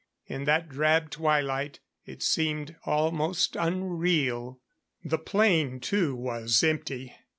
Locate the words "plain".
5.19-5.79